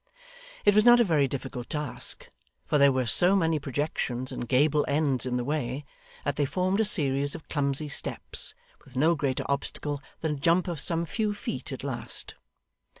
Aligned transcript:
It 0.65 0.73
was 0.73 0.83
not 0.83 0.99
a 0.99 1.03
very 1.03 1.27
difficult 1.27 1.69
task; 1.69 2.31
for 2.65 2.79
there 2.79 2.91
were 2.91 3.05
so 3.05 3.35
many 3.35 3.59
projections 3.59 4.31
and 4.31 4.47
gable 4.47 4.83
ends 4.87 5.27
in 5.27 5.37
the 5.37 5.43
way, 5.43 5.85
that 6.25 6.37
they 6.37 6.45
formed 6.45 6.79
a 6.79 6.85
series 6.85 7.35
of 7.35 7.47
clumsy 7.49 7.87
steps, 7.87 8.55
with 8.83 8.95
no 8.95 9.13
greater 9.13 9.45
obstacle 9.47 10.01
than 10.21 10.31
a 10.31 10.35
jump 10.39 10.67
of 10.67 10.79
some 10.79 11.05
few 11.05 11.35
feet 11.35 11.71
at 11.71 11.83
last. 11.83 12.33